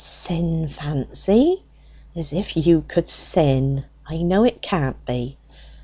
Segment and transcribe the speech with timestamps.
[0.03, 1.61] "Sin, Fancy!
[2.15, 3.85] as if you could sin!
[4.03, 5.37] I know it can't be."